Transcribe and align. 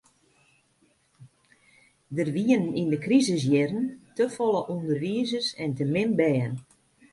Der 2.15 2.29
wienen 2.35 2.65
yn 2.81 2.91
de 2.93 2.99
krisisjierren 3.05 3.85
te 4.15 4.23
folle 4.35 4.61
ûnderwizers 4.73 5.47
en 5.63 5.71
te 5.77 5.85
min 5.93 6.11
bern. 6.19 6.53